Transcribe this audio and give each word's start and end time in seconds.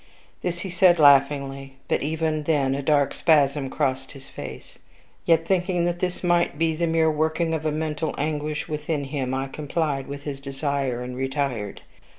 This 0.41 0.61
he 0.61 0.71
said 0.71 0.97
laughingly; 0.97 1.75
but 1.87 2.01
even 2.01 2.41
then 2.45 2.73
a 2.73 2.81
dark 2.81 3.13
spasm 3.13 3.69
crossed 3.69 4.13
his 4.13 4.27
face. 4.27 4.79
Yet, 5.27 5.45
thinking 5.45 5.85
that 5.85 5.99
this 5.99 6.23
might 6.23 6.57
be 6.57 6.75
the 6.75 6.87
mere 6.87 7.11
working 7.11 7.53
of 7.53 7.71
mental 7.71 8.15
anguish 8.17 8.67
within 8.67 9.03
him, 9.03 9.35
I 9.35 9.47
complied 9.47 10.07
with 10.07 10.23
his 10.23 10.39
desire, 10.39 11.03
and 11.03 11.15
retired. 11.15 11.81